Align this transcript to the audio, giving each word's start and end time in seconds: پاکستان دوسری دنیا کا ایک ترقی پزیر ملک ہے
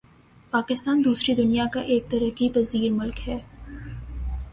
پاکستان 0.53 1.01
دوسری 1.03 1.35
دنیا 1.35 1.65
کا 1.73 1.79
ایک 1.81 2.09
ترقی 2.11 2.49
پزیر 2.49 2.91
ملک 2.91 3.27
ہے 3.27 3.37